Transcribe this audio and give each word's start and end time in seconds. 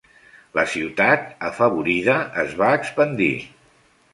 La 0.59 0.63
ciutat, 0.75 1.27
afavorida, 1.49 2.15
es 2.45 2.59
va 2.63 2.73
expandir. 2.79 3.33